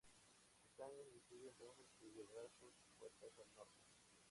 [0.73, 3.85] Stannis decide entonces que llevará sus fuerzas al Norte.